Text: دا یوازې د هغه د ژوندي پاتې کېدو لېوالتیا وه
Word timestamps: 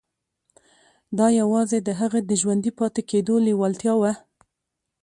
دا 1.17 1.27
یوازې 1.41 1.77
د 1.83 1.89
هغه 1.99 2.19
د 2.29 2.31
ژوندي 2.41 2.71
پاتې 2.79 3.01
کېدو 3.09 3.35
لېوالتیا 3.45 3.93
وه 3.97 4.13